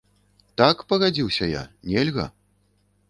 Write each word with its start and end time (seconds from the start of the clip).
Так, 0.61 0.81
пагадзіўся 0.93 1.51
я, 1.53 1.61
нельга. 1.93 2.25